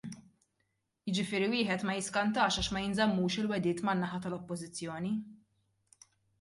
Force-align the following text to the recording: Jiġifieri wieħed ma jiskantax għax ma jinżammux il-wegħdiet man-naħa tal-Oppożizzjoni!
Jiġifieri 1.09 1.49
wieħed 1.51 1.85
ma 1.89 1.95
jiskantax 1.99 2.59
għax 2.63 2.71
ma 2.77 2.83
jinżammux 2.87 3.39
il-wegħdiet 3.45 3.87
man-naħa 3.91 4.25
tal-Oppożizzjoni! 4.27 5.17